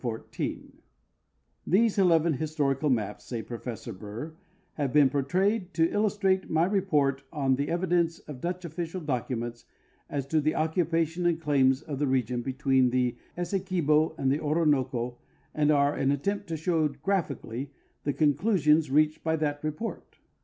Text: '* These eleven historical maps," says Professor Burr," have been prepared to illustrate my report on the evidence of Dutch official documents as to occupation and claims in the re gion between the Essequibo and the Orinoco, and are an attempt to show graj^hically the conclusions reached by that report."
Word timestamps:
'* 0.01 0.17
These 1.67 1.99
eleven 1.99 2.33
historical 2.33 2.89
maps," 2.89 3.23
says 3.25 3.43
Professor 3.45 3.93
Burr," 3.93 4.35
have 4.81 4.91
been 4.91 5.11
prepared 5.11 5.75
to 5.75 5.91
illustrate 5.93 6.49
my 6.49 6.65
report 6.65 7.21
on 7.31 7.53
the 7.55 7.69
evidence 7.69 8.17
of 8.17 8.41
Dutch 8.41 8.65
official 8.65 8.99
documents 9.01 9.65
as 10.09 10.25
to 10.25 10.53
occupation 10.55 11.27
and 11.27 11.39
claims 11.39 11.83
in 11.83 11.97
the 11.99 12.07
re 12.07 12.23
gion 12.23 12.43
between 12.43 12.89
the 12.89 13.15
Essequibo 13.37 14.15
and 14.17 14.31
the 14.31 14.39
Orinoco, 14.39 15.19
and 15.53 15.69
are 15.69 15.93
an 15.93 16.09
attempt 16.09 16.47
to 16.47 16.57
show 16.57 16.89
graj^hically 16.89 17.69
the 18.03 18.13
conclusions 18.13 18.89
reached 18.89 19.23
by 19.23 19.35
that 19.35 19.63
report." 19.63 20.17